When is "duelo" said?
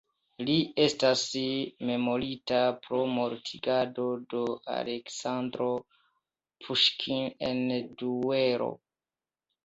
8.01-8.71